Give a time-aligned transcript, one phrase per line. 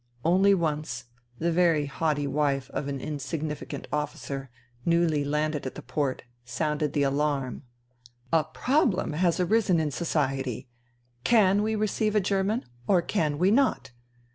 [0.25, 1.05] Only once,
[1.37, 4.49] the very haughty wife of an insignificant officer,
[4.83, 7.61] newly landed at the port, sounded the alarm:
[7.97, 10.67] *' A Problem has arisen in Society!
[11.23, 13.91] Can we receive a German, or can we not